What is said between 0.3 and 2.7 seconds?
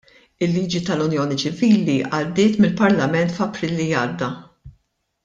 Il-liġi tal-unjoni ċivili għaddiet